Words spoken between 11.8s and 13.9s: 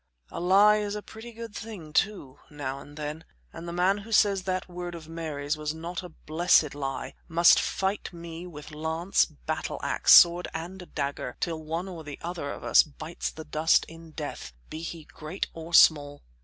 or the other of us bites the dust